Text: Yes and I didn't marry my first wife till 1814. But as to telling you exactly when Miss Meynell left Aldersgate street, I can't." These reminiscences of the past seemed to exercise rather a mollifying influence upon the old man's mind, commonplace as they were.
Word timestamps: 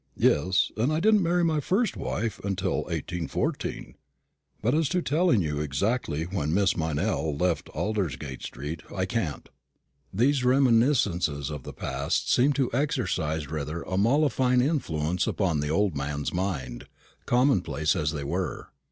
Yes 0.17 0.71
and 0.75 0.91
I 0.91 0.99
didn't 0.99 1.21
marry 1.21 1.43
my 1.45 1.59
first 1.59 1.95
wife 1.95 2.41
till 2.57 2.85
1814. 2.85 3.93
But 4.59 4.73
as 4.73 4.89
to 4.89 5.01
telling 5.03 5.43
you 5.43 5.59
exactly 5.59 6.23
when 6.23 6.55
Miss 6.55 6.73
Meynell 6.75 7.37
left 7.39 7.69
Aldersgate 7.75 8.41
street, 8.41 8.81
I 8.91 9.05
can't." 9.05 9.47
These 10.11 10.43
reminiscences 10.43 11.51
of 11.51 11.61
the 11.61 11.71
past 11.73 12.31
seemed 12.33 12.55
to 12.55 12.73
exercise 12.73 13.47
rather 13.51 13.83
a 13.83 13.95
mollifying 13.95 14.61
influence 14.61 15.27
upon 15.27 15.59
the 15.59 15.69
old 15.69 15.95
man's 15.95 16.33
mind, 16.33 16.87
commonplace 17.27 17.95
as 17.95 18.11
they 18.11 18.23
were. 18.23 18.69